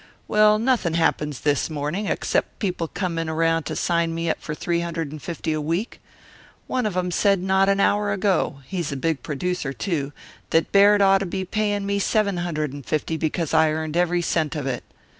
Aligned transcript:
"Well, 0.27 0.57
nothing 0.57 0.95
happens 0.95 1.41
this 1.41 1.69
morning 1.69 2.07
except 2.07 2.57
people 2.57 2.87
coming 2.87 3.29
around 3.29 3.65
to 3.67 3.75
sign 3.75 4.15
me 4.15 4.31
up 4.31 4.41
for 4.41 4.55
three 4.55 4.79
hundred 4.79 5.11
and 5.11 5.21
fifty 5.21 5.53
a 5.53 5.61
week. 5.61 6.01
One 6.65 6.87
of 6.87 6.97
'em 6.97 7.11
said 7.11 7.39
not 7.39 7.69
an 7.69 7.79
hour 7.79 8.11
ago 8.11 8.61
he's 8.65 8.91
a 8.91 8.95
big 8.97 9.21
producer, 9.21 9.73
too 9.73 10.11
that 10.49 10.71
Baird 10.71 11.03
ought 11.03 11.19
to 11.19 11.27
be 11.27 11.45
paying 11.45 11.85
me 11.85 11.99
seven 11.99 12.37
hundred 12.37 12.73
and 12.73 12.83
fifty 12.83 13.15
because 13.15 13.53
I 13.53 13.69
earned 13.69 13.95
every 13.95 14.23
cent 14.23 14.55
of 14.55 14.65
it. 14.65 14.83